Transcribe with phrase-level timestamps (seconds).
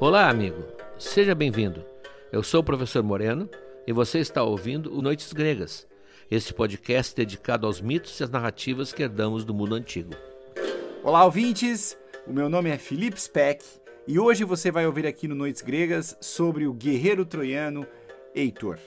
[0.00, 0.64] Olá, amigo.
[0.98, 1.84] Seja bem-vindo.
[2.32, 3.50] Eu sou o professor Moreno
[3.86, 5.86] e você está ouvindo o Noites Gregas,
[6.30, 10.14] este podcast dedicado aos mitos e às narrativas que herdamos do mundo antigo.
[11.04, 11.98] Olá, ouvintes!
[12.26, 13.62] O meu nome é Felipe Speck
[14.08, 17.86] e hoje você vai ouvir aqui no Noites Gregas sobre o guerreiro troiano
[18.34, 18.78] Heitor.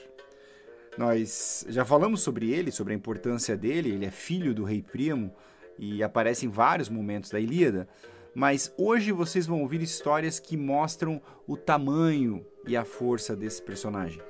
[0.98, 5.32] Nós já falamos sobre ele, sobre a importância dele, ele é filho do rei Príamo
[5.78, 7.88] e aparece em vários momentos da Ilíada,
[8.34, 14.20] mas hoje vocês vão ouvir histórias que mostram o tamanho e a força desse personagem.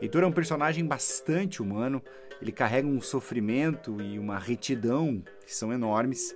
[0.00, 2.02] Heitor é um personagem bastante humano,
[2.40, 6.34] ele carrega um sofrimento e uma retidão que são enormes.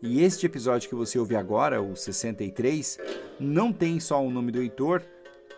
[0.00, 2.98] E este episódio que você ouve agora, o 63,
[3.40, 5.02] não tem só o nome do Heitor,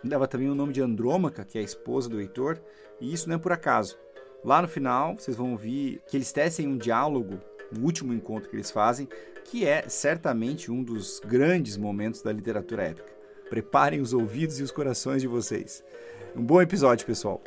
[0.03, 2.59] leva também o nome de Andrômaca, que é a esposa do Heitor,
[3.01, 3.97] e isso não é por acaso.
[4.45, 7.41] Lá no final, vocês vão ouvir que eles tecem um diálogo,
[7.77, 9.09] o último encontro que eles fazem,
[9.51, 13.13] que é certamente um dos grandes momentos da literatura épica.
[13.49, 15.83] Preparem os ouvidos e os corações de vocês.
[16.37, 17.43] Um bom episódio, pessoal.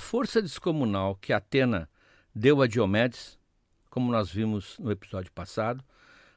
[0.00, 1.88] Força descomunal que Atena
[2.34, 3.38] deu a Diomedes,
[3.88, 5.84] como nós vimos no episódio passado,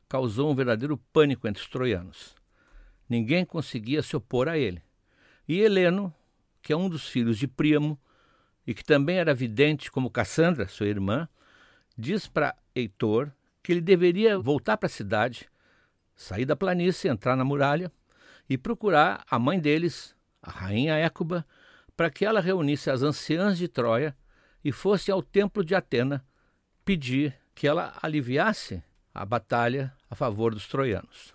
[0.07, 2.35] causou um verdadeiro pânico entre os troianos.
[3.09, 4.83] Ninguém conseguia se opor a ele.
[5.47, 6.13] E Heleno,
[6.61, 7.99] que é um dos filhos de Príamo
[8.65, 11.27] e que também era vidente como Cassandra, sua irmã,
[11.97, 15.49] diz para Heitor que ele deveria voltar para a cidade,
[16.15, 17.91] sair da planície, entrar na muralha
[18.49, 21.45] e procurar a mãe deles, a rainha Écuba,
[21.95, 24.15] para que ela reunisse as anciãs de Troia
[24.63, 26.25] e fosse ao templo de Atena
[26.83, 31.33] pedir que ela aliviasse a batalha a favor dos troianos.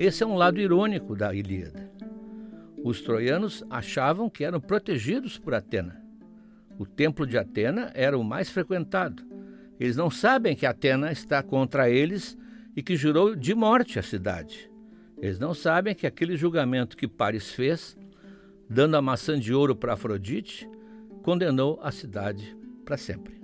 [0.00, 1.90] Esse é um lado irônico da Ilíada.
[2.84, 6.00] Os troianos achavam que eram protegidos por Atena.
[6.78, 9.26] O templo de Atena era o mais frequentado.
[9.78, 12.38] Eles não sabem que Atena está contra eles
[12.76, 14.70] e que jurou de morte a cidade.
[15.20, 17.96] Eles não sabem que aquele julgamento que Paris fez,
[18.68, 20.68] dando a maçã de ouro para Afrodite,
[21.22, 23.40] condenou a cidade para sempre.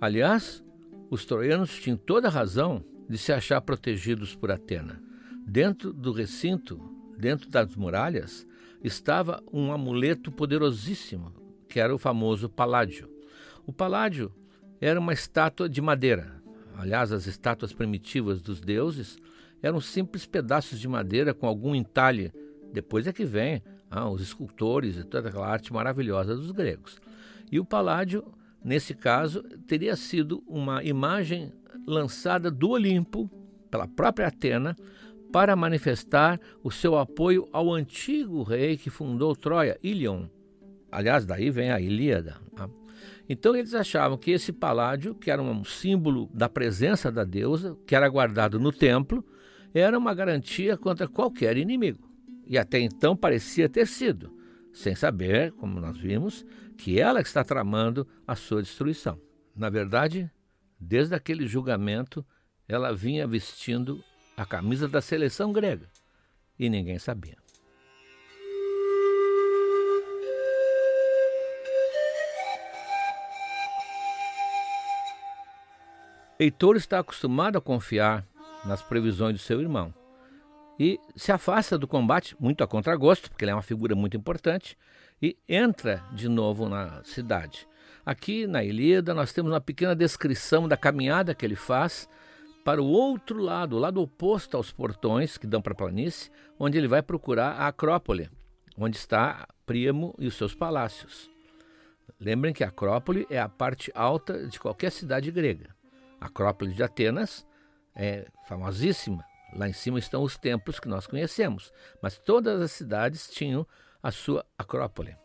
[0.00, 0.64] Aliás,
[1.10, 5.02] os troianos tinham toda a razão de se achar protegidos por Atena.
[5.44, 6.80] Dentro do recinto,
[7.18, 8.46] dentro das muralhas,
[8.82, 11.32] estava um amuleto poderosíssimo,
[11.68, 13.10] que era o famoso Paládio.
[13.66, 14.32] O Paládio
[14.80, 16.40] era uma estátua de madeira.
[16.76, 19.18] Aliás, as estátuas primitivas dos deuses
[19.62, 22.32] eram simples pedaços de madeira com algum entalhe.
[22.72, 26.98] Depois é que vem ah, os escultores e toda aquela arte maravilhosa dos gregos.
[27.50, 28.24] E o paládio,
[28.64, 31.52] nesse caso, teria sido uma imagem
[31.86, 33.28] lançada do Olimpo
[33.70, 34.76] pela própria Atena
[35.32, 40.26] para manifestar o seu apoio ao antigo rei que fundou Troia, Ilion.
[40.90, 42.36] Aliás, daí vem a Ilíada.
[42.54, 42.68] Tá?
[43.28, 47.94] Então eles achavam que esse paládio, que era um símbolo da presença da deusa, que
[47.94, 49.24] era guardado no templo,
[49.74, 52.08] era uma garantia contra qualquer inimigo.
[52.46, 54.36] E até então parecia ter sido,
[54.72, 56.44] sem saber, como nós vimos,
[56.76, 59.20] que ela está tramando a sua destruição.
[59.54, 60.30] Na verdade,
[60.78, 62.24] desde aquele julgamento,
[62.66, 64.02] ela vinha vestindo
[64.36, 65.88] a camisa da seleção grega
[66.58, 67.36] e ninguém sabia.
[76.38, 78.26] Heitor está acostumado a confiar
[78.64, 79.94] nas previsões do seu irmão.
[80.78, 84.78] E se afasta do combate, muito a contragosto, porque ele é uma figura muito importante,
[85.20, 87.68] e entra de novo na cidade.
[88.04, 92.08] Aqui na Ilíada nós temos uma pequena descrição da caminhada que ele faz
[92.64, 96.78] para o outro lado, o lado oposto aos portões que dão para a planície, onde
[96.78, 98.30] ele vai procurar a Acrópole,
[98.76, 101.30] onde está Príamo e os seus palácios.
[102.18, 105.74] Lembrem que a Acrópole é a parte alta de qualquer cidade grega.
[106.20, 107.46] A Acrópole de Atenas
[107.94, 109.24] é famosíssima.
[109.54, 113.66] Lá em cima estão os templos que nós conhecemos, mas todas as cidades tinham
[114.02, 115.16] a sua acrópole.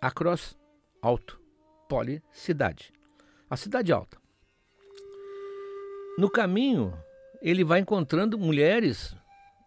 [0.00, 0.58] Acros,
[1.00, 1.40] alto,
[1.88, 2.92] poli, cidade.
[3.48, 4.18] A cidade alta.
[6.18, 6.92] No caminho,
[7.40, 9.14] ele vai encontrando mulheres,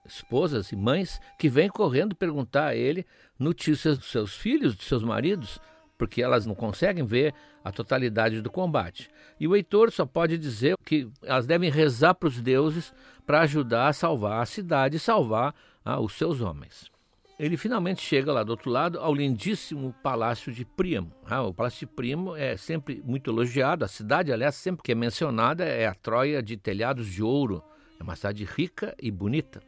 [0.06, 3.06] esposas e mães que vêm correndo perguntar a ele
[3.39, 5.59] notícias dos seus filhos, dos seus maridos,
[6.01, 7.31] porque elas não conseguem ver
[7.63, 9.07] a totalidade do combate.
[9.39, 12.92] E o Heitor só pode dizer que elas devem rezar para os deuses
[13.24, 15.53] para ajudar a salvar a cidade e salvar
[15.86, 16.89] ah, os seus homens.
[17.38, 21.12] ele finalmente chega lá do outro lado ao lindíssimo Palácio de Príamo.
[21.24, 24.95] Ah, o Palácio de Príamo é sempre muito elogiado, a cidade, aliás, sempre que é
[24.95, 27.63] mencionada, é a Troia de telhados de ouro.
[28.00, 29.62] É uma cidade rica e bonita.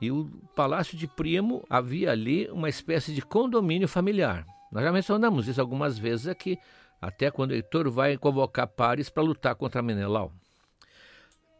[0.00, 4.46] E o Palácio de Príamo havia ali uma espécie de condomínio familiar.
[4.72, 6.58] Nós já mencionamos isso algumas vezes aqui,
[6.98, 10.32] até quando Heitor vai convocar pares para lutar contra Menelau.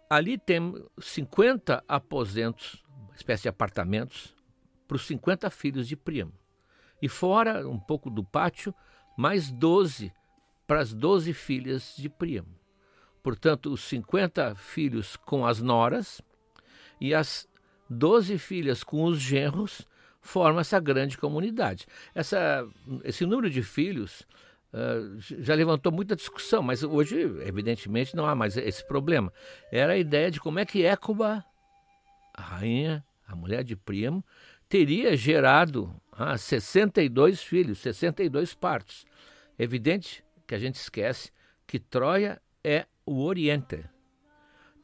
[0.09, 4.35] Ali tem 50 aposentos, uma espécie de apartamentos,
[4.89, 6.33] para os 50 filhos de Príamo.
[7.03, 8.75] E fora, um pouco do pátio,
[9.17, 10.11] mais 12
[10.67, 12.59] para as 12 filhas de Príamo.
[13.23, 16.23] Portanto, os 50 filhos com as noras
[16.99, 17.47] e as
[17.91, 19.87] 12 filhas com os genros
[20.23, 21.87] formam essa grande comunidade.
[22.15, 22.67] Essa,
[23.05, 24.21] esse número de filhos
[24.73, 29.33] uh, já levantou muita discussão, mas hoje, evidentemente, não há mais esse problema.
[29.71, 31.45] Era a ideia de como é que Écuba,
[32.33, 34.25] a rainha, a mulher de Príamo,
[34.69, 39.05] teria gerado ah, 62 filhos, 62 partos.
[39.59, 41.31] Evidente que a gente esquece
[41.67, 43.85] que Troia é o Oriente.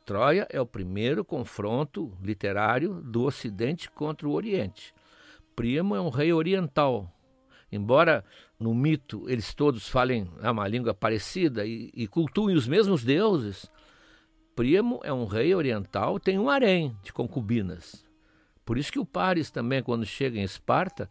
[0.05, 4.95] Troia é o primeiro confronto literário do Ocidente contra o Oriente.
[5.59, 7.13] Príamo é um rei oriental.
[7.73, 8.25] Embora
[8.61, 13.69] no mito eles todos falem uma língua parecida e, e cultuem os mesmos deuses,
[14.55, 18.07] Príamo é um rei oriental, tem um harém de concubinas.
[18.65, 21.11] Por isso que o Paris também, quando chega em Esparta,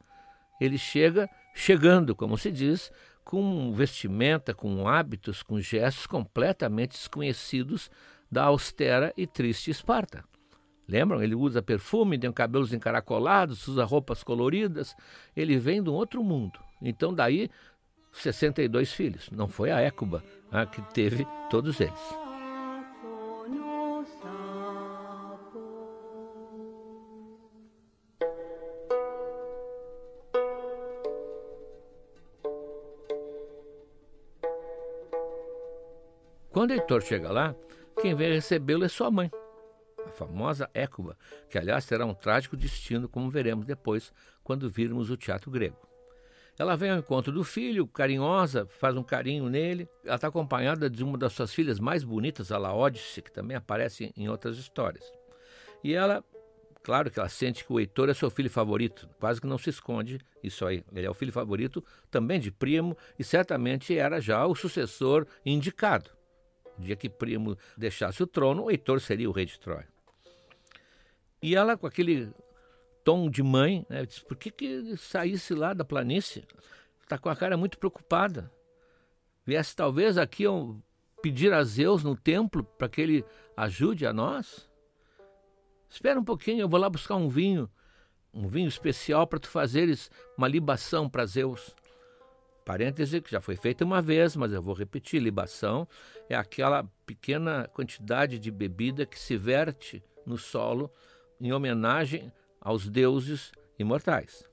[0.61, 2.89] ele chega chegando, como se diz,
[3.25, 7.91] com vestimenta, com hábitos, com gestos completamente desconhecidos
[8.31, 10.23] da austera e triste Esparta.
[10.87, 11.21] Lembram?
[11.21, 14.95] Ele usa perfume, tem cabelos encaracolados, usa roupas coloridas.
[15.35, 16.59] Ele vem de um outro mundo.
[16.81, 17.49] Então, daí,
[18.13, 19.29] 62 filhos.
[19.31, 22.27] Não foi a Écuba a que teve todos eles.
[36.57, 37.55] Quando Heitor chega lá,
[38.01, 39.29] quem vem recebê-lo é sua mãe,
[40.07, 41.17] a famosa Écuba,
[41.49, 44.11] que aliás terá um trágico destino, como veremos depois,
[44.43, 45.87] quando virmos o teatro grego.
[46.57, 49.87] Ela vem ao encontro do filho, carinhosa, faz um carinho nele.
[50.03, 54.11] Ela está acompanhada de uma das suas filhas mais bonitas, a Laodice, que também aparece
[54.17, 55.05] em outras histórias.
[55.83, 56.23] E ela,
[56.81, 59.69] claro que ela sente que o Heitor é seu filho favorito, quase que não se
[59.69, 60.83] esconde isso aí.
[60.91, 66.09] Ele é o filho favorito também de Primo e certamente era já o sucessor indicado.
[66.75, 69.87] No dia que Primo deixasse o trono, o Heitor seria o rei de Troia.
[71.47, 72.29] E ela, com aquele
[73.05, 76.45] tom de mãe, né, disse: por que, que saísse lá da planície?
[77.01, 78.51] Está com a cara muito preocupada.
[79.45, 80.43] Viesse talvez aqui
[81.21, 84.69] pedir a Zeus no templo para que ele ajude a nós?
[85.89, 87.71] Espera um pouquinho, eu vou lá buscar um vinho,
[88.33, 91.73] um vinho especial para tu fazeres uma libação para Zeus.
[92.65, 95.87] Parêntese que já foi feita uma vez, mas eu vou repetir: libação
[96.27, 100.91] é aquela pequena quantidade de bebida que se verte no solo
[101.39, 102.31] em homenagem
[102.61, 104.43] aos deuses imortais.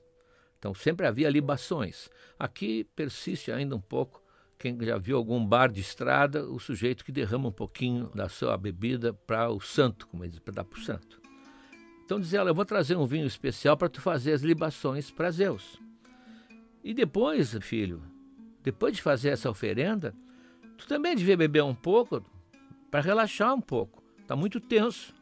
[0.57, 2.09] Então sempre havia libações.
[2.39, 4.23] Aqui persiste ainda um pouco.
[4.57, 8.57] Quem já viu algum bar de estrada, o sujeito que derrama um pouquinho da sua
[8.57, 11.21] bebida para o santo, como diz, para dar para o santo.
[12.05, 15.31] Então diz ela: Eu vou trazer um vinho especial para tu fazer as libações para
[15.31, 15.79] Zeus.
[16.83, 18.01] E depois, filho,
[18.63, 20.15] depois de fazer essa oferenda,
[20.77, 22.23] tu também devia beber um pouco
[22.89, 24.03] para relaxar um pouco.
[24.21, 25.13] Está muito tenso.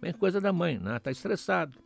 [0.00, 0.96] Bem coisa da mãe, né?
[0.96, 1.76] Está estressado.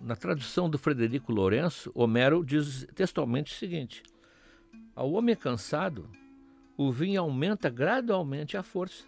[0.00, 4.02] Na tradução do Frederico Lourenço, Homero diz textualmente o seguinte:
[4.94, 6.08] Ao homem cansado,
[6.76, 9.04] o vinho aumenta gradualmente a força.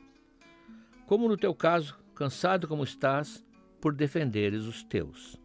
[1.06, 3.44] Como no teu caso, cansado como estás
[3.80, 5.40] por defenderes os teus.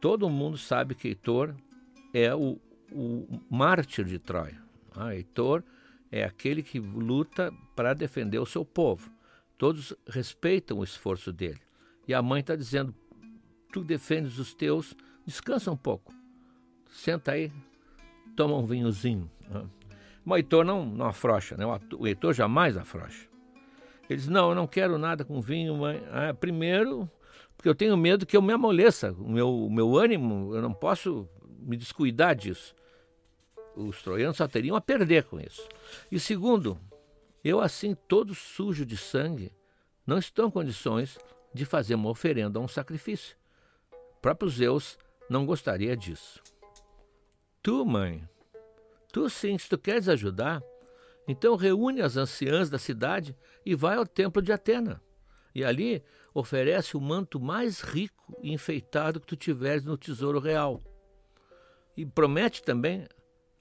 [0.00, 1.54] Todo mundo sabe que Heitor
[2.14, 2.58] é o,
[2.90, 4.62] o mártir de Troia.
[4.96, 5.62] Ah, Heitor
[6.10, 9.19] é aquele que luta para defender o seu povo.
[9.60, 11.60] Todos respeitam o esforço dele.
[12.08, 12.94] E a mãe está dizendo:
[13.70, 16.14] Tu defendes os teus, descansa um pouco.
[16.88, 17.52] Senta aí,
[18.34, 19.30] toma um vinhozinho.
[20.24, 21.66] Mas o Heitor não, não afrocha, né?
[21.66, 23.28] o Heitor jamais afrocha.
[24.08, 26.02] Ele diz: Não, eu não quero nada com vinho, mãe.
[26.10, 27.06] Ah, primeiro,
[27.54, 30.72] porque eu tenho medo que eu me amoleça, o meu, o meu ânimo, eu não
[30.72, 32.74] posso me descuidar disso.
[33.76, 35.68] Os troianos só teriam a perder com isso.
[36.10, 36.80] E segundo,
[37.42, 39.52] eu assim, todo sujo de sangue,
[40.06, 41.18] não estou em condições
[41.52, 43.36] de fazer uma oferenda a um sacrifício.
[43.92, 46.42] O próprio Zeus não gostaria disso.
[47.62, 48.28] Tu, mãe,
[49.12, 50.62] tu sim, se tu queres ajudar,
[51.26, 55.00] então reúne as anciãs da cidade e vai ao templo de Atena.
[55.54, 56.02] E ali
[56.34, 60.80] oferece o manto mais rico e enfeitado que tu tiveres no tesouro real.
[61.96, 63.06] E promete também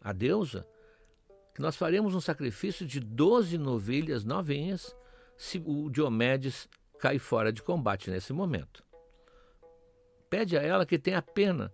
[0.02, 0.68] a deusa
[1.60, 4.96] que nós faremos um sacrifício de doze novilhas novinhas
[5.36, 8.82] se o Diomedes cair fora de combate nesse momento.
[10.30, 11.70] Pede a ela que tenha pena,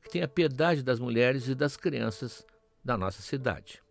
[0.00, 2.46] que tenha piedade das mulheres e das crianças
[2.84, 3.82] da nossa cidade.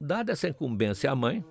[0.00, 1.44] Dada essa incumbência à mãe,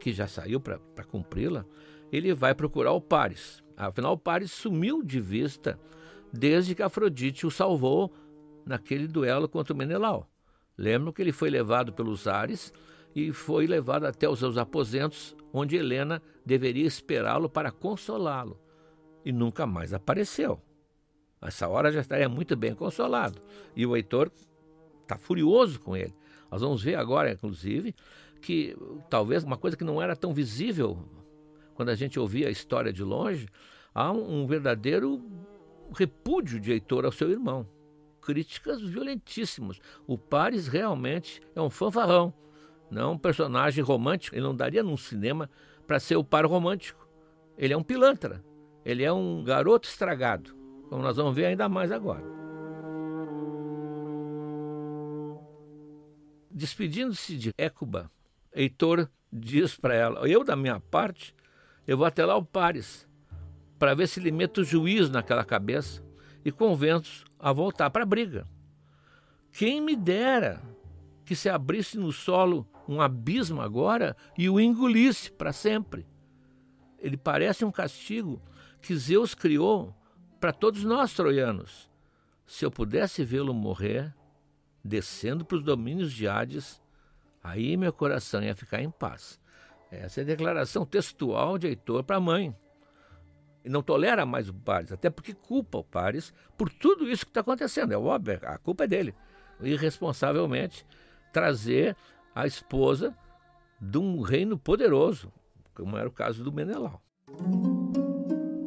[0.00, 1.66] que já saiu para cumpri-la,
[2.10, 3.62] ele vai procurar o Paris.
[3.76, 5.78] Afinal, o Paris sumiu de vista
[6.32, 8.10] desde que Afrodite o salvou
[8.64, 10.30] naquele duelo contra o Menelau.
[10.76, 12.72] Lembram que ele foi levado pelos ares
[13.14, 18.58] e foi levado até os seus aposentos, onde Helena deveria esperá-lo para consolá-lo.
[19.24, 20.60] E nunca mais apareceu.
[21.40, 23.40] Essa hora já estaria muito bem consolado.
[23.76, 24.30] E o Heitor
[25.02, 26.14] está furioso com ele.
[26.50, 27.94] Nós vamos ver agora, inclusive,
[28.40, 28.76] que
[29.08, 30.98] talvez uma coisa que não era tão visível
[31.74, 33.48] quando a gente ouvia a história de longe,
[33.94, 35.22] há um verdadeiro
[35.92, 37.66] repúdio de Heitor ao seu irmão.
[38.24, 39.78] Críticas violentíssimas.
[40.06, 42.32] O Paris realmente é um fanfarrão,
[42.90, 44.34] não um personagem romântico.
[44.34, 45.50] Ele não daria num cinema
[45.86, 47.06] para ser o par romântico.
[47.58, 48.42] Ele é um pilantra.
[48.82, 50.56] Ele é um garoto estragado,
[50.88, 52.24] como nós vamos ver ainda mais agora.
[56.50, 58.10] Despedindo-se de Écuba,
[58.54, 61.34] Heitor diz para ela: Eu, da minha parte,
[61.86, 63.06] eu vou até lá ao Pares,
[63.78, 66.02] para ver se ele mete o juízo naquela cabeça
[66.44, 68.46] e convenço a voltar para a briga.
[69.52, 70.60] Quem me dera
[71.24, 76.06] que se abrisse no solo um abismo agora e o engolisse para sempre.
[76.98, 78.42] Ele parece um castigo
[78.80, 79.94] que Zeus criou
[80.38, 81.90] para todos nós troianos.
[82.46, 84.14] Se eu pudesse vê-lo morrer,
[84.84, 86.80] descendo para os domínios de Hades,
[87.42, 89.40] aí meu coração ia ficar em paz.
[89.90, 92.54] Essa é a declaração textual de Heitor para a mãe.
[93.64, 97.30] E não tolera mais o Pares, até porque culpa o Pares por tudo isso que
[97.30, 97.92] está acontecendo.
[97.92, 99.14] É óbvio, a culpa é dele.
[99.62, 100.86] Irresponsavelmente
[101.32, 101.96] trazer
[102.34, 103.16] a esposa
[103.80, 105.32] de um reino poderoso,
[105.74, 107.00] como era o caso do Menelau.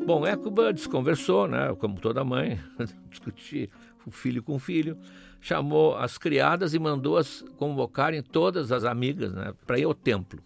[0.05, 2.59] Bom, Écuba desconversou, né, como toda mãe,
[3.09, 3.69] discutir
[4.05, 4.97] o filho com o filho,
[5.41, 10.41] chamou as criadas e mandou-as convocarem todas as amigas né, para ir ao templo.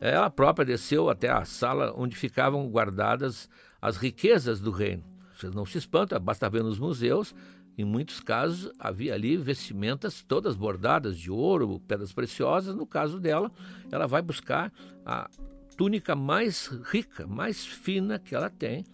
[0.00, 3.48] Ela própria desceu até a sala onde ficavam guardadas
[3.82, 5.04] as riquezas do reino.
[5.34, 7.34] Você não se espanta, basta ver nos museus,
[7.76, 12.74] em muitos casos havia ali vestimentas todas bordadas de ouro, pedras preciosas.
[12.74, 13.50] No caso dela,
[13.90, 14.72] ela vai buscar
[15.06, 15.30] a
[15.76, 18.84] túnica mais rica, mais fina que ela tem,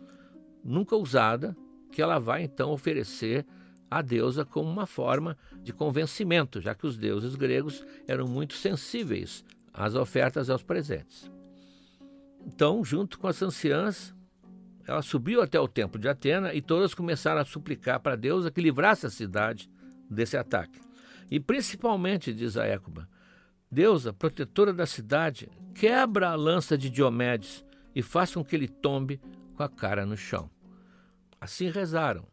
[0.63, 1.57] nunca usada,
[1.91, 3.47] que ela vai então oferecer
[3.91, 9.45] à deusa como uma forma de convencimento, já que os deuses gregos eram muito sensíveis
[9.75, 11.31] às ofertas aos presentes.
[12.47, 14.15] Então, junto com as anciãs,
[14.87, 18.51] ela subiu até o templo de Atena e todas começaram a suplicar para a deusa
[18.51, 19.69] que livrasse a cidade
[20.09, 20.81] desse ataque.
[21.31, 23.09] E principalmente, diz a Écuba,
[23.71, 27.65] deusa, protetora da cidade, quebra a lança de Diomedes
[27.95, 29.21] e faça com que ele tombe
[29.57, 30.51] com a cara no chão.
[31.41, 32.27] Assim rezaram.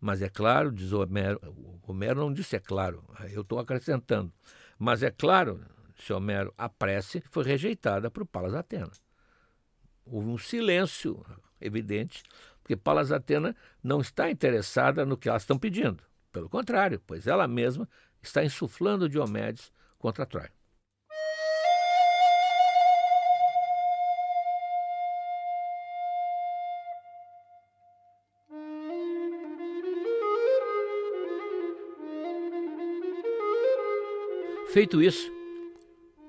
[0.00, 1.40] Mas é claro, diz Homero,
[1.86, 4.32] Homero não disse é claro, eu estou acrescentando.
[4.78, 5.60] Mas é claro,
[5.98, 8.90] se Homero, a prece foi rejeitada por Palas Atena.
[10.06, 11.24] Houve um silêncio
[11.60, 12.22] evidente,
[12.62, 16.02] porque Palas Atena não está interessada no que elas estão pedindo.
[16.32, 17.88] Pelo contrário, pois ela mesma
[18.22, 20.52] está insuflando Diomedes contra Troia.
[34.70, 35.32] Feito isso,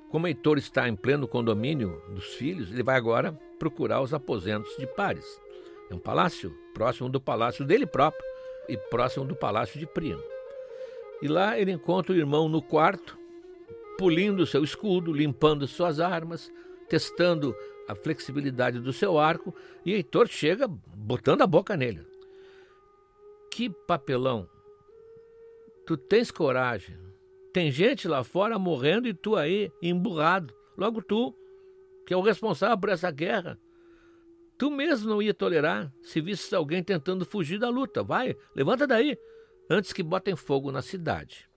[0.09, 4.87] como Heitor está em pleno condomínio dos filhos, ele vai agora procurar os aposentos de
[4.87, 5.39] Pares.
[5.89, 8.23] É um palácio próximo do palácio dele próprio
[8.67, 10.23] e próximo do palácio de Príamo.
[11.21, 13.17] E lá ele encontra o irmão no quarto,
[13.97, 16.51] pulindo seu escudo, limpando suas armas,
[16.87, 17.55] testando
[17.87, 19.53] a flexibilidade do seu arco,
[19.85, 22.05] e Heitor chega botando a boca nele.
[23.51, 24.47] Que papelão!
[25.85, 27.08] Tu tens coragem
[27.59, 30.53] tem gente lá fora morrendo e tu aí emburrado.
[30.77, 31.35] Logo tu,
[32.07, 33.59] que é o responsável por essa guerra.
[34.57, 38.01] Tu mesmo não ia tolerar se visse alguém tentando fugir da luta.
[38.01, 39.17] Vai, levanta daí,
[39.69, 41.49] antes que botem fogo na cidade.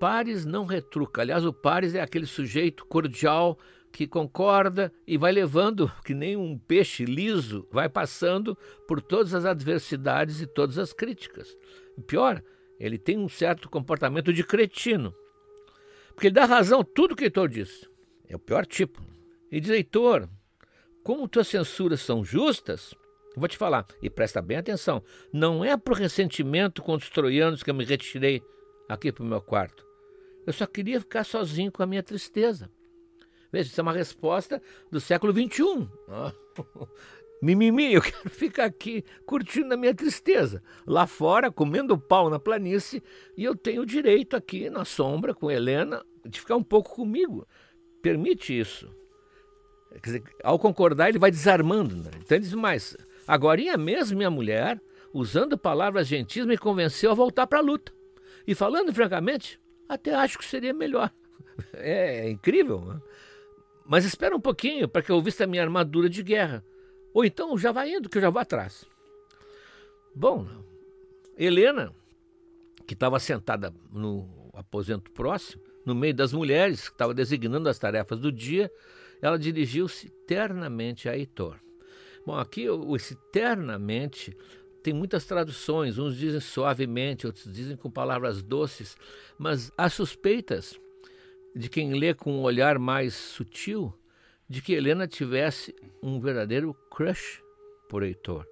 [0.00, 1.20] Pares não retruca.
[1.20, 3.58] Aliás, o Pares é aquele sujeito cordial
[3.92, 8.56] que concorda e vai levando, que nem um peixe liso, vai passando
[8.88, 11.54] por todas as adversidades e todas as críticas.
[12.06, 12.42] Pior,
[12.78, 15.14] ele tem um certo comportamento de cretino.
[16.14, 17.88] Porque ele dá razão tudo que Heitor diz.
[18.28, 19.02] É o pior tipo.
[19.50, 20.28] E diz, Heitor,
[21.02, 22.94] como tuas censuras são justas,
[23.36, 25.02] vou te falar, e presta bem atenção,
[25.32, 28.42] não é por ressentimento contra os troianos que eu me retirei
[28.88, 29.86] aqui para o meu quarto.
[30.46, 32.70] Eu só queria ficar sozinho com a minha tristeza.
[33.52, 35.88] Veja, isso é uma resposta do século XXI.
[37.42, 40.62] Mimimi, eu quero ficar aqui curtindo a minha tristeza.
[40.86, 43.02] Lá fora, comendo pau na planície,
[43.36, 47.44] e eu tenho o direito aqui na sombra com Helena de ficar um pouco comigo.
[48.00, 48.88] Permite isso.
[50.02, 51.96] Dizer, ao concordar, ele vai desarmando.
[51.96, 52.10] Né?
[52.20, 52.96] Então ele diz mais.
[53.26, 54.80] Agora, mesmo minha mulher,
[55.12, 57.92] usando palavras gentis, me convenceu a voltar para a luta.
[58.46, 61.12] E falando francamente, até acho que seria melhor.
[61.74, 62.80] É, é incrível.
[62.80, 63.00] Né?
[63.84, 66.64] Mas espera um pouquinho para que eu vista a minha armadura de guerra.
[67.14, 68.84] Ou então já vai indo, que eu já vou atrás.
[70.14, 70.46] Bom,
[71.36, 71.92] Helena,
[72.86, 78.20] que estava sentada no aposento próximo, no meio das mulheres, que estava designando as tarefas
[78.20, 78.70] do dia,
[79.20, 81.56] ela dirigiu-se ternamente a Heitor.
[82.24, 84.36] Bom, aqui esse ternamente
[84.82, 88.96] tem muitas traduções, uns dizem suavemente, outros dizem com palavras doces,
[89.38, 90.78] mas há suspeitas
[91.54, 93.94] de quem lê com um olhar mais sutil
[94.48, 97.42] de que Helena tivesse um verdadeiro crush
[97.88, 98.46] por Heitor.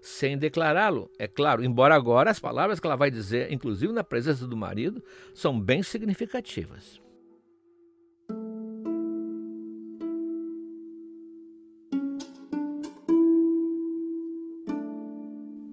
[0.00, 4.46] Sem declará-lo, é claro, embora agora as palavras que ela vai dizer, inclusive na presença
[4.46, 7.00] do marido, são bem significativas.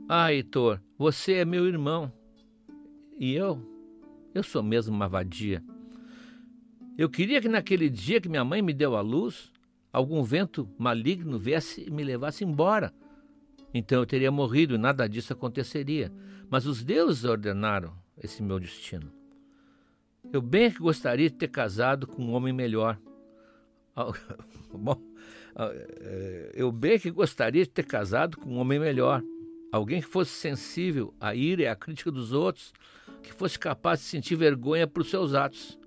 [0.08, 2.12] Ah, Heitor, você é meu irmão.
[3.20, 3.62] E eu?
[4.34, 5.64] Eu sou mesmo uma vadia.
[7.00, 9.54] Eu queria que naquele dia que minha mãe me deu a luz,
[9.90, 12.94] algum vento maligno viesse e me levasse embora.
[13.74, 16.12] Então eu teria morrido e nada disso aconteceria.
[16.50, 19.14] Mas os deuses ordenaram esse meu destino.
[20.34, 23.00] Eu bem que gostaria de ter casado com um homem melhor.
[24.70, 25.02] Bom,
[25.56, 29.24] é, eu bem que gostaria de ter casado com um homem melhor.
[29.72, 32.74] Alguém que fosse sensível à ira e à crítica dos outros,
[33.24, 35.79] que fosse capaz de sentir vergonha por seus atos.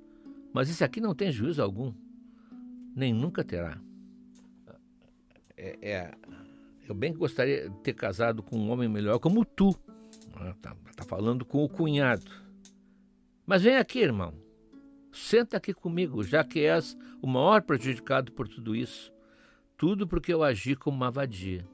[0.52, 1.92] Mas esse aqui não tem juízo algum,
[2.94, 3.80] nem nunca terá.
[5.56, 6.14] É, é,
[6.88, 9.70] eu bem gostaria de ter casado com um homem melhor como tu.
[10.56, 12.30] Está tá falando com o cunhado.
[13.46, 14.34] Mas vem aqui, irmão.
[15.12, 19.12] Senta aqui comigo, já que és o maior prejudicado por tudo isso.
[19.76, 21.66] Tudo porque eu agi como uma vadia.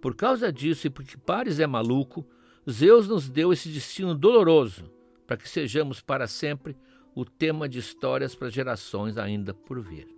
[0.00, 2.26] Por causa disso e porque Pares é maluco,
[2.70, 4.90] Zeus nos deu esse destino doloroso
[5.26, 6.76] para que sejamos para sempre
[7.14, 10.08] o tema de histórias para gerações ainda por vir.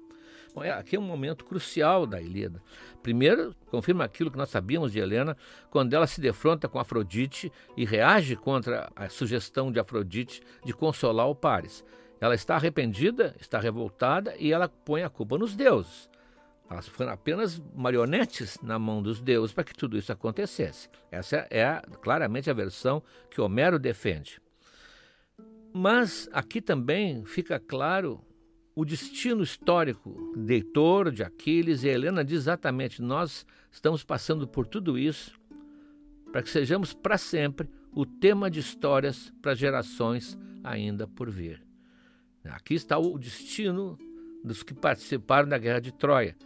[0.54, 2.62] Bom, é, aqui é um momento crucial da Ilíada.
[3.02, 5.36] Primeiro, confirma aquilo que nós sabíamos de Helena,
[5.70, 11.28] quando ela se defronta com Afrodite e reage contra a sugestão de Afrodite de consolar
[11.28, 11.84] o Pares.
[12.18, 16.08] Ela está arrependida, está revoltada e ela põe a culpa nos deuses.
[16.70, 20.88] Elas foram apenas marionetes na mão dos deuses para que tudo isso acontecesse.
[21.10, 24.40] Essa é claramente a versão que Homero defende.
[25.76, 28.24] Mas aqui também fica claro
[28.74, 34.66] o destino histórico de Heitor, de Aquiles e Helena diz exatamente: nós estamos passando por
[34.66, 35.38] tudo isso
[36.32, 41.62] para que sejamos para sempre o tema de histórias para gerações ainda por vir.
[42.44, 43.98] Aqui está o destino
[44.44, 46.36] dos que participaram da Guerra de Troia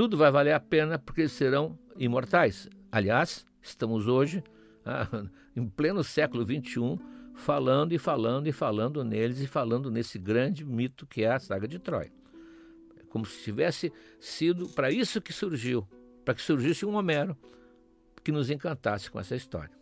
[0.00, 2.70] tudo vai valer a pena porque eles serão imortais.
[2.90, 4.42] Aliás, estamos hoje,
[4.82, 5.06] ah,
[5.54, 6.98] em pleno século XXI,
[7.40, 11.66] falando e falando e falando neles e falando nesse grande mito que é a saga
[11.66, 12.12] de Troia.
[13.08, 15.88] Como se tivesse sido para isso que surgiu,
[16.24, 17.36] para que surgisse um Homero
[18.22, 19.72] que nos encantasse com essa história.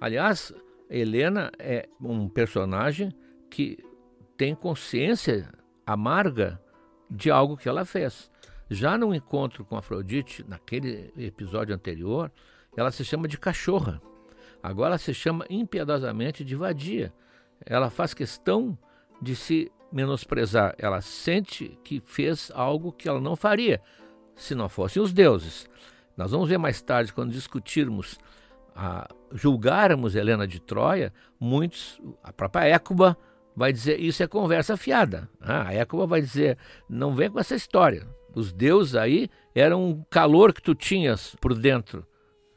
[0.00, 0.52] Aliás,
[0.90, 3.14] Helena é um personagem
[3.48, 3.78] que
[4.36, 5.52] tem consciência
[5.86, 6.60] amarga
[7.08, 8.30] de algo que ela fez.
[8.68, 12.32] Já no encontro com Afrodite, naquele episódio anterior,
[12.76, 14.00] ela se chama de cachorra.
[14.64, 17.12] Agora se chama impiedosamente de vadia.
[17.66, 18.78] Ela faz questão
[19.20, 20.74] de se menosprezar.
[20.78, 23.78] Ela sente que fez algo que ela não faria
[24.34, 25.68] se não fossem os deuses.
[26.16, 28.18] Nós vamos ver mais tarde, quando discutirmos,
[28.74, 33.18] a, julgarmos Helena de Troia, muitos, a própria Écuba
[33.54, 35.28] vai dizer isso é conversa fiada.
[35.42, 36.56] Ah, a Écuba vai dizer
[36.88, 38.08] não vem com essa história.
[38.34, 42.06] Os deuses aí eram um calor que tu tinhas por dentro.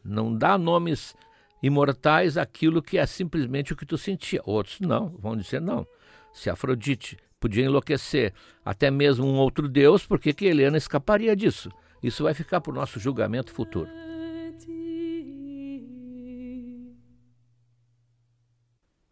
[0.02, 1.13] Não dá nomes
[1.62, 4.41] imortais aquilo que é simplesmente o que tu sentia.
[4.46, 5.86] Outros não, vão dizer não.
[6.34, 11.70] Se Afrodite podia enlouquecer até mesmo um outro deus, por que, que Helena escaparia disso?
[12.02, 13.89] Isso vai ficar para o nosso julgamento futuro.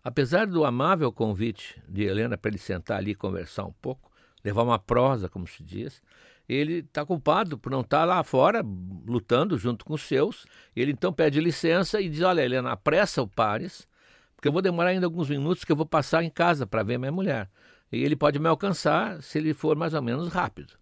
[0.04, 4.12] Apesar do amável convite de Helena para ele sentar ali e conversar um pouco,
[4.44, 6.00] levar uma prosa, como se diz,
[6.48, 8.64] ele está culpado por não estar tá lá fora
[9.08, 10.46] lutando junto com os seus.
[10.76, 13.88] Ele então pede licença e diz: Olha, Helena, apressa o Pares,
[14.36, 16.98] porque eu vou demorar ainda alguns minutos que eu vou passar em casa para ver
[16.98, 17.50] minha mulher.
[17.92, 20.74] E ele pode me alcançar se ele for mais ou menos rápido.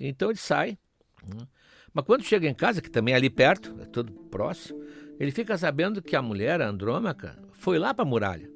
[0.00, 0.78] Então ele sai.
[1.22, 1.46] Né?
[1.92, 4.82] Mas quando chega em casa, que também é ali perto, é tudo próximo,
[5.18, 8.50] ele fica sabendo que a mulher, a Andrômaca, foi lá para a muralha.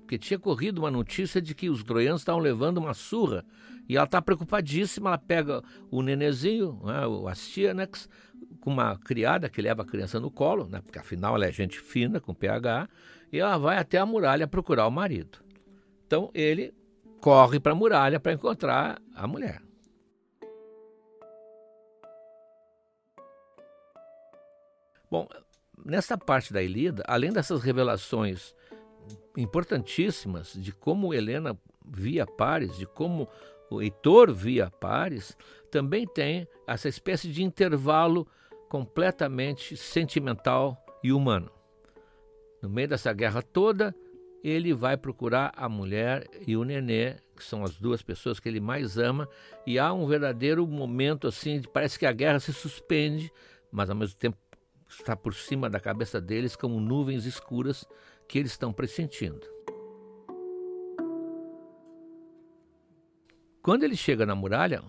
[0.00, 3.44] Porque tinha corrido uma notícia de que os troianos estavam levando uma surra.
[3.88, 8.08] E ela está preocupadíssima, ela pega o nenezinho, né, o Astyanax,
[8.60, 11.80] com uma criada que leva a criança no colo, né, porque afinal ela é gente
[11.80, 12.88] fina, com pH,
[13.32, 15.38] e ela vai até a muralha procurar o marido.
[16.06, 16.74] Então ele
[17.20, 19.62] corre para a muralha para encontrar a mulher.
[25.10, 25.26] Bom,
[25.84, 28.54] nessa parte da Ilíada, além dessas revelações
[29.36, 33.26] importantíssimas de como Helena via Pares, de como
[33.70, 35.36] o Heitor via Pares,
[35.70, 38.26] também tem essa espécie de intervalo
[38.68, 41.50] completamente sentimental e humano.
[42.62, 43.94] No meio dessa guerra toda,
[44.42, 48.60] ele vai procurar a mulher e o nenê, que são as duas pessoas que ele
[48.60, 49.28] mais ama,
[49.66, 53.32] e há um verdadeiro momento assim, parece que a guerra se suspende,
[53.70, 54.36] mas ao mesmo tempo
[54.88, 57.84] está por cima da cabeça deles como nuvens escuras
[58.26, 59.57] que eles estão pressentindo.
[63.68, 64.82] Quando ele chega na muralha,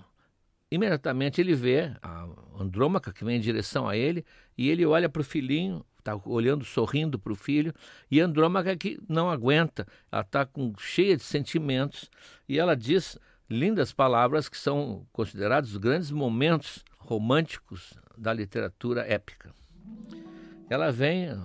[0.72, 2.26] imediatamente ele vê a
[2.58, 4.26] Andrômaca que vem em direção a ele
[4.58, 7.74] e ele olha para o filhinho, está olhando, sorrindo para o filho,
[8.10, 12.10] e Andrômaca que não aguenta, ela está cheia de sentimentos
[12.48, 19.54] e ela diz lindas palavras que são considerados grandes momentos românticos da literatura épica.
[20.70, 21.38] Ela vem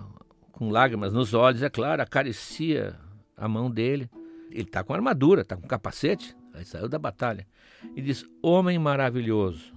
[0.53, 2.97] com lágrimas nos olhos, é claro, acaricia
[3.37, 4.09] a mão dele.
[4.53, 7.47] Ele está com armadura, está com capacete, aí saiu da batalha.
[7.95, 9.75] E diz: Homem maravilhoso,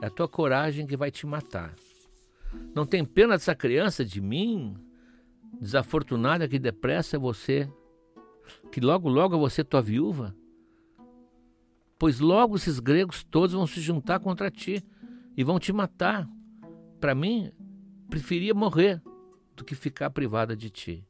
[0.00, 1.74] é a tua coragem que vai te matar.
[2.74, 4.76] Não tem pena dessa criança, de mim,
[5.60, 7.68] desafortunada que depressa é você,
[8.70, 10.36] que logo, logo você tua viúva?
[11.98, 14.84] Pois logo esses gregos todos vão se juntar contra ti
[15.36, 16.28] e vão te matar.
[17.00, 17.52] Para mim,
[18.10, 19.00] preferia morrer
[19.56, 21.06] do que ficar privada de ti.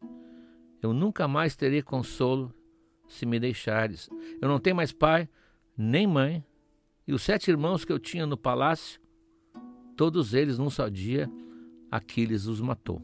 [0.83, 2.55] Eu nunca mais terei consolo
[3.13, 4.09] se me deixares.
[4.41, 5.29] Eu não tenho mais pai,
[5.77, 6.45] nem mãe,
[7.07, 9.01] e os sete irmãos que eu tinha no palácio,
[9.97, 11.31] todos eles num só dia,
[11.91, 13.03] Aquiles os matou.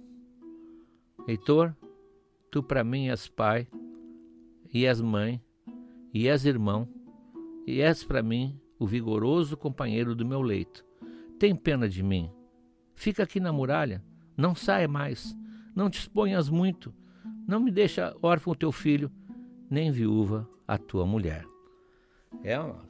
[1.27, 1.77] Heitor,
[2.51, 3.69] tu para mim és pai,
[4.73, 5.43] e és mãe,
[6.13, 6.89] e és irmão,
[7.67, 10.85] e és para mim o vigoroso companheiro do meu leito.
[11.39, 12.31] Tem pena de mim,
[12.99, 14.03] Fica aqui na muralha,
[14.37, 15.33] não saia mais,
[15.73, 16.93] não te exponhas muito,
[17.47, 19.09] não me deixa órfão teu filho,
[19.71, 21.45] nem viúva a tua mulher.
[22.43, 22.85] É, ela,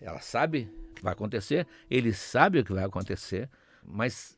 [0.00, 3.48] ela sabe que vai acontecer, ele sabe o que vai acontecer,
[3.84, 4.36] mas,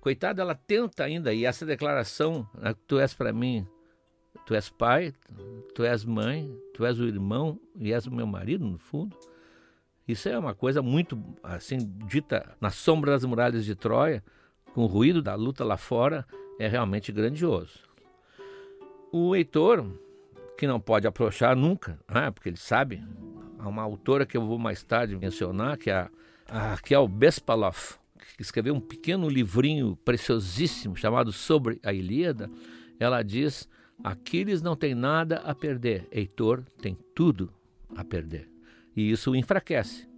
[0.00, 3.66] coitada, ela tenta ainda, e essa declaração, né, tu és para mim,
[4.44, 5.14] tu és pai,
[5.74, 9.16] tu és mãe, tu és o irmão e és o meu marido, no fundo,
[10.06, 14.22] isso é uma coisa muito, assim, dita na sombra das muralhas de Troia,
[14.74, 16.26] com o ruído da luta lá fora,
[16.58, 17.78] é realmente grandioso.
[19.10, 19.86] O Heitor,
[20.56, 23.02] que não pode approachar nunca, né, porque ele sabe,
[23.58, 26.10] há uma autora que eu vou mais tarde mencionar, que é a,
[26.70, 27.98] Raquel Bespalov,
[28.36, 32.50] que escreveu um pequeno livrinho preciosíssimo chamado Sobre a Ilíada,
[32.98, 33.68] ela diz:
[34.02, 37.52] Aquiles não tem nada a perder, Heitor tem tudo
[37.96, 38.48] a perder.
[38.96, 40.08] E isso o enfraquece.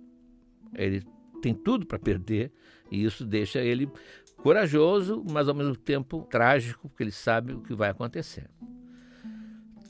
[0.75, 1.03] Ele
[1.40, 2.53] tem tudo para perder
[2.90, 3.88] e isso deixa ele
[4.37, 8.49] corajoso, mas ao mesmo tempo trágico, porque ele sabe o que vai acontecer.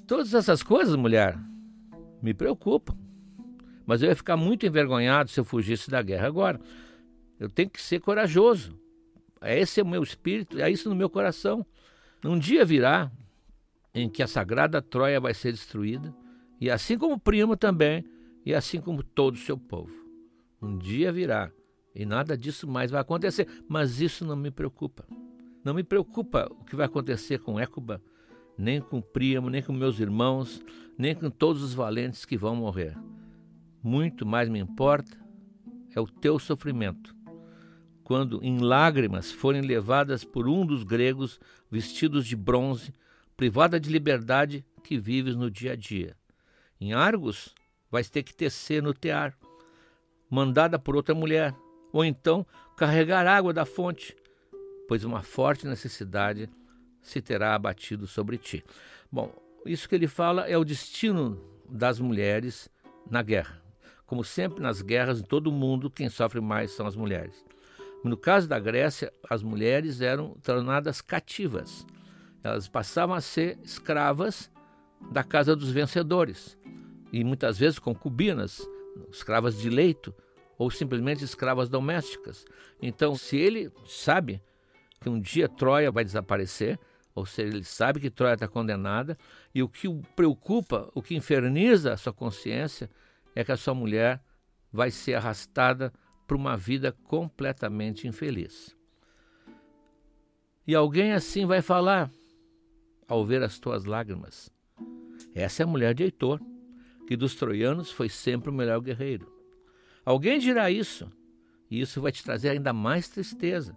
[0.06, 1.38] Todas essas coisas, mulher,
[2.22, 2.96] me preocupam.
[3.84, 6.60] Mas eu ia ficar muito envergonhado se eu fugisse da guerra agora.
[7.38, 8.78] Eu tenho que ser corajoso.
[9.42, 11.64] Esse é o meu espírito, é isso no meu coração.
[12.24, 13.10] Um dia virá
[13.94, 16.14] em que a sagrada Troia vai ser destruída,
[16.60, 18.04] e assim como o primo também,
[18.44, 19.92] e assim como todo o seu povo.
[20.60, 21.50] Um dia virá
[21.96, 25.06] e nada disso mais vai acontecer, mas isso não me preocupa.
[25.64, 28.02] Não me preocupa o que vai acontecer com Écuba,
[28.58, 30.62] nem com Príamo, nem com meus irmãos,
[30.96, 32.96] nem com todos os valentes que vão morrer.
[33.82, 35.16] Muito mais me importa
[35.94, 37.14] é o teu sofrimento,
[38.04, 41.40] quando em lágrimas forem levadas por um dos gregos
[41.70, 42.94] vestidos de bronze,
[43.36, 46.16] privada de liberdade que vives no dia a dia.
[46.80, 47.54] Em Argos,
[47.90, 49.36] vais ter que tecer no tear,
[50.28, 51.54] mandada por outra mulher,
[51.92, 54.14] ou então carregar água da fonte,
[54.86, 56.50] pois uma forte necessidade
[57.06, 58.64] se terá abatido sobre ti.
[59.10, 59.32] Bom,
[59.64, 62.68] isso que ele fala é o destino das mulheres
[63.08, 63.62] na guerra.
[64.04, 67.44] Como sempre nas guerras em todo o mundo, quem sofre mais são as mulheres.
[68.02, 71.86] No caso da Grécia, as mulheres eram tornadas cativas.
[72.42, 74.50] Elas passavam a ser escravas
[75.12, 76.58] da casa dos vencedores
[77.12, 78.68] e muitas vezes concubinas,
[79.12, 80.12] escravas de leito
[80.58, 82.44] ou simplesmente escravas domésticas.
[82.82, 84.42] Então, se ele sabe
[85.00, 86.78] que um dia Troia vai desaparecer,
[87.16, 89.16] ou seja, ele sabe que Troia está condenada,
[89.54, 92.90] e o que o preocupa, o que inferniza a sua consciência,
[93.34, 94.22] é que a sua mulher
[94.70, 95.90] vai ser arrastada
[96.26, 98.76] para uma vida completamente infeliz.
[100.66, 102.10] E alguém assim vai falar
[103.08, 104.50] ao ver as tuas lágrimas.
[105.34, 106.38] Essa é a mulher de Heitor,
[107.06, 109.32] que dos troianos foi sempre o melhor guerreiro.
[110.04, 111.10] Alguém dirá isso,
[111.70, 113.74] e isso vai te trazer ainda mais tristeza,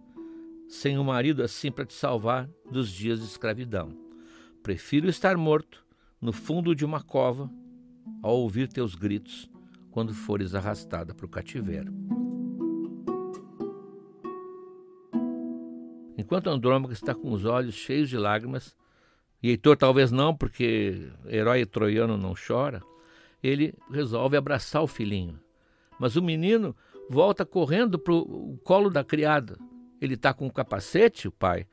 [0.69, 3.91] sem um marido assim para te salvar dos dias de escravidão.
[4.62, 5.84] Prefiro estar morto
[6.21, 7.49] no fundo de uma cova
[8.21, 9.49] ao ouvir teus gritos
[9.89, 11.91] quando fores arrastada para o cativeiro.
[16.15, 18.75] Enquanto Andrômaca está com os olhos cheios de lágrimas,
[19.41, 22.84] e Heitor talvez não, porque herói troiano não chora,
[23.41, 25.39] ele resolve abraçar o filhinho.
[25.99, 26.75] Mas o menino
[27.10, 29.58] volta correndo para o colo da criada.
[30.02, 31.68] Ele está com o capacete, o pai,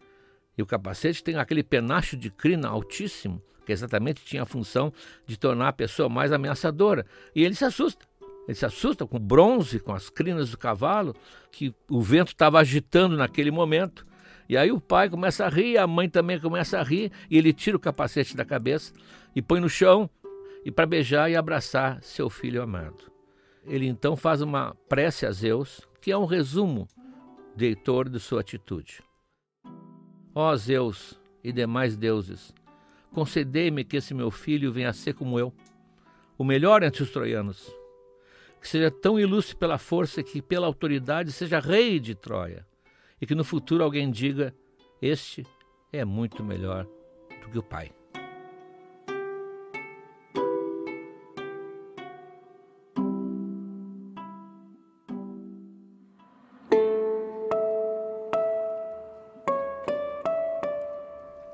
[0.56, 4.92] e o capacete tem aquele penacho de crina altíssimo, que exatamente tinha a função
[5.26, 7.04] de tornar a pessoa mais ameaçadora.
[7.34, 8.06] E ele se assusta.
[8.46, 11.14] Ele se assusta com o bronze, com as crinas do cavalo,
[11.50, 14.06] que o vento estava agitando naquele momento.
[14.48, 17.52] E aí o pai começa a rir, a mãe também começa a rir, e ele
[17.52, 18.92] tira o capacete da cabeça
[19.34, 20.08] e põe no chão
[20.64, 23.10] e para beijar e abraçar seu filho amado.
[23.66, 26.86] Ele então faz uma prece a Zeus, que é um resumo
[27.56, 29.02] de Heitor de sua atitude.
[30.34, 32.54] Ó Zeus e demais deuses,
[33.12, 35.52] concedei-me que esse meu filho venha a ser como eu,
[36.36, 37.74] o melhor entre os troianos,
[38.60, 42.66] que seja tão ilustre pela força que pela autoridade seja rei de Troia
[43.18, 44.54] e que no futuro alguém diga:
[45.00, 45.46] Este
[45.90, 46.86] é muito melhor
[47.42, 47.95] do que o pai.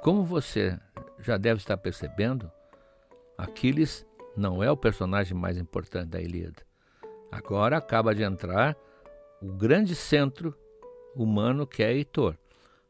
[0.02, 0.76] Como você
[1.20, 2.50] já deve estar percebendo,
[3.38, 4.04] Aquiles
[4.36, 6.66] não é o personagem mais importante da Ilíada.
[7.30, 8.76] Agora acaba de entrar
[9.40, 10.58] o grande centro
[11.14, 12.36] humano que é Heitor.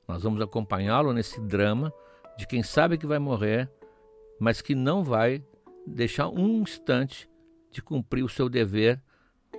[0.08, 1.92] Nós vamos acompanhá-lo nesse drama
[2.38, 3.70] de quem sabe que vai morrer,
[4.40, 5.44] mas que não vai
[5.86, 7.28] deixar um instante
[7.70, 8.98] de cumprir o seu dever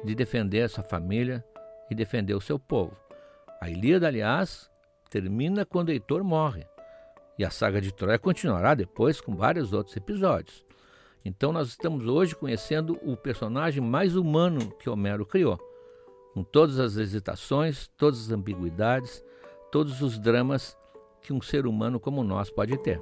[0.03, 1.45] de defender a sua família
[1.87, 2.97] e defender o seu povo.
[3.61, 4.71] A Ilíada, aliás,
[5.11, 6.72] termina quando Heitor morre.
[7.37, 10.65] E a saga de Troia continuará depois com vários outros episódios.
[11.25, 15.59] Então nós estamos hoje conhecendo o personagem mais humano que Homero criou
[16.33, 19.23] com todas as hesitações, todas as ambiguidades,
[19.71, 20.75] todos os dramas
[21.21, 22.99] que um ser humano como nós pode ter.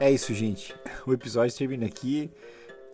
[0.00, 0.74] É isso, gente.
[1.06, 2.30] O episódio termina aqui.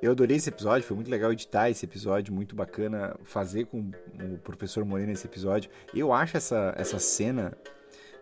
[0.02, 3.90] Eu adorei esse episódio, foi muito legal editar esse episódio, muito bacana fazer com
[4.32, 5.70] o professor Moreno esse episódio.
[5.94, 7.52] Eu acho essa, essa cena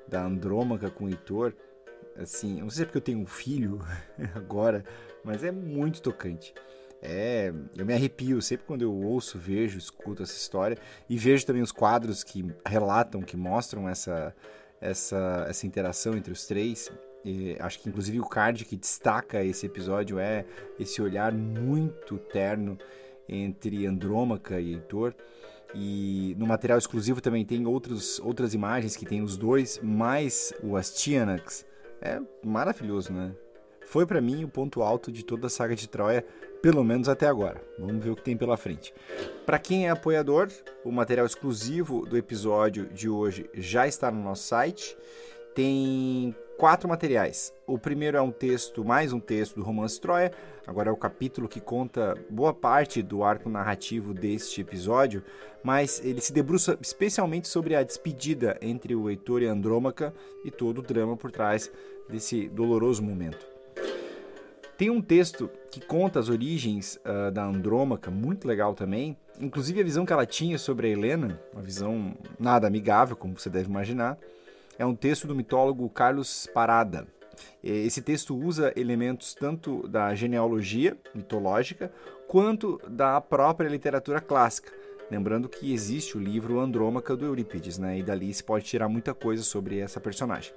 [0.09, 1.55] da Andrômaca com o Heitor,
[2.17, 3.81] assim, não sei se é porque eu tenho um filho
[4.35, 4.85] agora,
[5.23, 6.53] mas é muito tocante.
[7.01, 10.77] É, eu me arrepio sempre quando eu ouço, vejo, escuto essa história
[11.09, 14.35] e vejo também os quadros que relatam, que mostram essa,
[14.81, 16.91] essa, essa interação entre os três.
[17.24, 20.44] E acho que inclusive o card que destaca esse episódio é
[20.78, 22.78] esse olhar muito terno
[23.28, 25.14] entre Andrômaca e Heitor.
[25.74, 30.76] E no material exclusivo também tem outros, outras imagens que tem os dois, mais o
[30.76, 31.66] Astyanax.
[32.00, 33.35] É maravilhoso, né?
[33.88, 36.24] foi para mim o ponto alto de toda a saga de Troia,
[36.62, 37.62] pelo menos até agora.
[37.78, 38.92] Vamos ver o que tem pela frente.
[39.46, 40.48] Para quem é apoiador,
[40.85, 44.94] o material exclusivo do episódio de hoje já está no nosso site.
[45.54, 47.55] Tem quatro materiais.
[47.68, 50.33] O primeiro é um texto, mais um texto do romance Troia.
[50.66, 55.23] Agora é o capítulo que conta boa parte do arco narrativo deste episódio,
[55.62, 60.12] mas ele se debruça especialmente sobre a despedida entre o Heitor e Andrômaca
[60.44, 61.71] e todo o drama por trás
[62.09, 63.47] desse doloroso momento.
[64.77, 69.16] Tem um texto que conta as origens uh, da Andrômaca, muito legal também.
[69.40, 73.49] Inclusive a visão que ela tinha sobre a Helena, uma visão nada amigável, como você
[73.49, 74.18] deve imaginar.
[74.79, 77.07] É um texto do mitólogo Carlos Parada.
[77.62, 81.93] Esse texto usa elementos tanto da genealogia mitológica
[82.29, 84.73] quanto da própria literatura clássica.
[85.11, 87.99] Lembrando que existe o livro Andrômaca do Eurípides, né?
[87.99, 90.53] E dali se pode tirar muita coisa sobre essa personagem.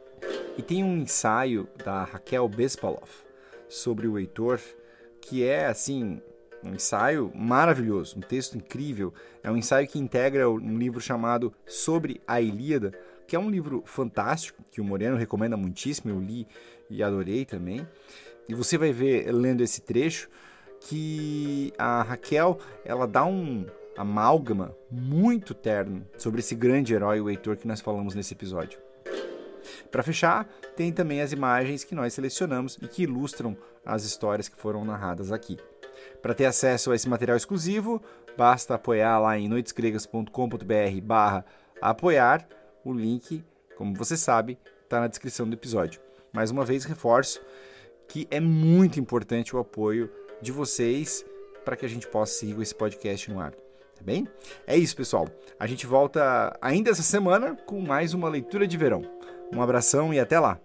[0.56, 3.24] E tem um ensaio da Raquel Bespaloff
[3.68, 4.60] sobre o Heitor
[5.22, 6.22] que é assim
[6.64, 9.14] um ensaio maravilhoso, um texto incrível.
[9.44, 12.92] É um ensaio que integra um livro chamado Sobre a Ilíada,
[13.32, 16.46] que é um livro fantástico, que o Moreno recomenda muitíssimo, eu li
[16.90, 17.88] e adorei também.
[18.46, 20.30] E você vai ver, lendo esse trecho,
[20.82, 23.66] que a Raquel ela dá um
[23.96, 28.82] amálgama muito terno sobre esse grande herói, o Heitor, que nós falamos nesse episódio.
[29.90, 34.58] Para fechar, tem também as imagens que nós selecionamos e que ilustram as histórias que
[34.58, 35.58] foram narradas aqui.
[36.22, 38.02] Para ter acesso a esse material exclusivo,
[38.38, 41.46] basta apoiar lá em noitesgregas.com.br barra
[41.82, 42.46] apoiar.
[42.84, 43.44] O link,
[43.78, 46.02] como você sabe, está na descrição do episódio.
[46.34, 47.42] Mais uma vez, reforço
[48.08, 51.26] que é muito importante o apoio de vocês
[51.64, 53.52] para que a gente possa seguir com esse podcast no ar.
[53.52, 54.28] Tá bem?
[54.68, 55.30] É isso, pessoal.
[55.58, 59.02] A gente volta ainda essa semana com mais uma leitura de verão.
[59.54, 60.60] Um abração e até lá!